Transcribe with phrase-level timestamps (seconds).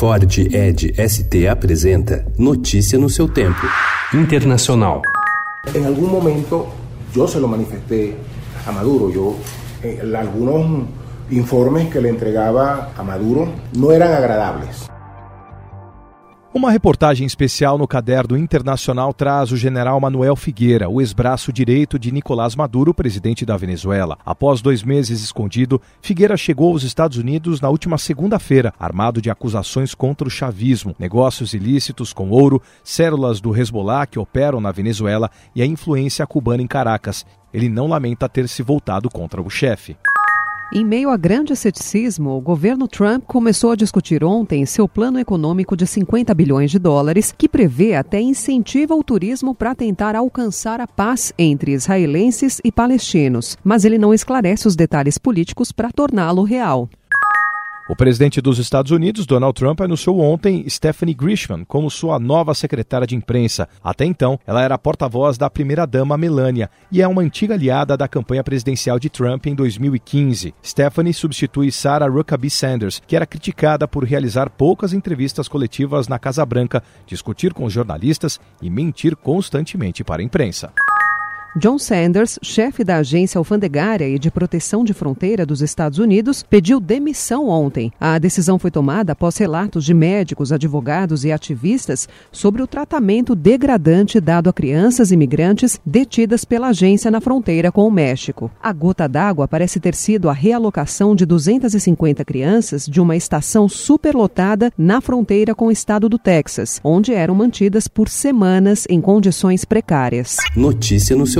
[0.00, 3.66] Ford Ed ST apresenta Notícia no seu tempo.
[4.14, 5.02] Internacional.
[5.74, 6.68] En algún momento
[7.14, 8.16] yo se lo manifesté
[8.66, 9.10] a Maduro.
[9.10, 9.36] Yo,
[9.82, 10.88] eh, algunos
[11.30, 14.89] informes que le entregaba a Maduro no eran agradables.
[16.52, 22.10] Uma reportagem especial no caderno internacional traz o general Manuel Figueira, o ex-braço direito de
[22.10, 24.18] Nicolás Maduro, presidente da Venezuela.
[24.26, 29.94] Após dois meses escondido, Figueira chegou aos Estados Unidos na última segunda-feira, armado de acusações
[29.94, 35.62] contra o chavismo, negócios ilícitos com ouro, células do Hezbollah que operam na Venezuela e
[35.62, 37.24] a influência cubana em Caracas.
[37.54, 39.96] Ele não lamenta ter se voltado contra o chefe.
[40.72, 45.76] Em meio a grande ceticismo, o governo Trump começou a discutir ontem seu plano econômico
[45.76, 50.86] de 50 bilhões de dólares, que prevê até incentiva o turismo para tentar alcançar a
[50.86, 53.58] paz entre israelenses e palestinos.
[53.64, 56.88] Mas ele não esclarece os detalhes políticos para torná-lo real.
[57.90, 63.04] O presidente dos Estados Unidos, Donald Trump, anunciou ontem Stephanie Grisham como sua nova secretária
[63.04, 63.68] de imprensa.
[63.82, 68.44] Até então, ela era porta-voz da primeira-dama Melania e é uma antiga aliada da campanha
[68.44, 70.54] presidencial de Trump em 2015.
[70.64, 76.46] Stephanie substitui Sarah Huckabee Sanders, que era criticada por realizar poucas entrevistas coletivas na Casa
[76.46, 80.72] Branca, discutir com jornalistas e mentir constantemente para a imprensa.
[81.56, 86.78] John Sanders, chefe da Agência Alfandegária e de Proteção de Fronteira dos Estados Unidos, pediu
[86.78, 87.92] demissão ontem.
[88.00, 94.20] A decisão foi tomada após relatos de médicos, advogados e ativistas sobre o tratamento degradante
[94.20, 98.48] dado a crianças imigrantes detidas pela agência na fronteira com o México.
[98.62, 104.72] A gota d'água parece ter sido a realocação de 250 crianças de uma estação superlotada
[104.78, 110.36] na fronteira com o estado do Texas, onde eram mantidas por semanas em condições precárias.
[110.54, 111.39] Notícia no seu